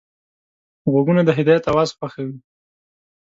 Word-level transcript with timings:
غوږونه 0.91 1.21
د 1.25 1.29
هدایت 1.37 1.63
اواز 1.71 1.89
خوښوي 1.97 2.37